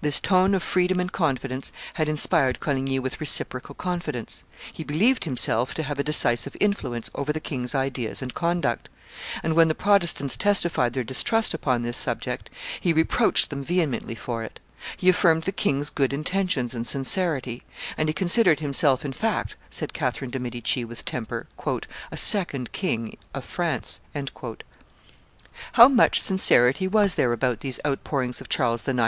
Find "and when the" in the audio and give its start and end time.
9.44-9.76